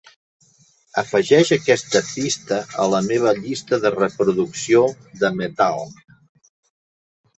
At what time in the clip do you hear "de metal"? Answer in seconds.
5.23-5.87